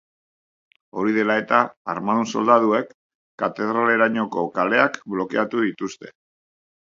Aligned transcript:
Hori 1.01 1.11
dela 1.17 1.33
eta, 1.41 1.57
armadun 1.93 2.25
soldaduek 2.31 2.89
katedralerainoko 3.43 4.47
kaleak 4.57 4.97
blokeatu 5.15 5.61
dituzte. 5.69 6.11